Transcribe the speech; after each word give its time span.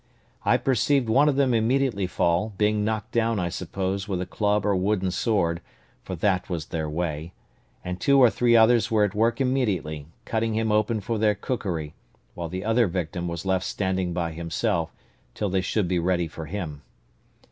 I 0.43 0.57
perceived 0.57 1.09
one 1.09 1.29
of 1.29 1.35
them 1.35 1.53
immediately 1.53 2.07
fall; 2.07 2.53
being 2.57 2.83
knocked 2.83 3.11
down, 3.11 3.39
I 3.39 3.49
suppose, 3.49 4.07
with 4.07 4.19
a 4.19 4.25
club 4.25 4.65
or 4.65 4.75
wooden 4.75 5.11
sword, 5.11 5.61
for 6.01 6.15
that 6.15 6.49
was 6.49 6.65
their 6.65 6.89
way; 6.89 7.33
and 7.85 8.01
two 8.01 8.17
or 8.17 8.31
three 8.31 8.55
others 8.55 8.89
were 8.89 9.03
at 9.03 9.13
work 9.13 9.39
immediately, 9.39 10.07
cutting 10.25 10.55
him 10.55 10.71
open 10.71 11.01
for 11.01 11.19
their 11.19 11.35
cookery, 11.35 11.93
while 12.33 12.49
the 12.49 12.65
other 12.65 12.87
victim 12.87 13.27
was 13.27 13.45
left 13.45 13.63
standing 13.67 14.11
by 14.11 14.31
himself, 14.31 14.91
till 15.35 15.49
they 15.51 15.61
should 15.61 15.87
be 15.87 15.99
ready 15.99 16.27
for 16.27 16.47
him. 16.47 16.81